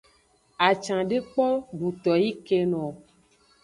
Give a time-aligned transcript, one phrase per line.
[0.67, 1.47] Acan de kpo
[1.77, 2.91] duto yi keno o.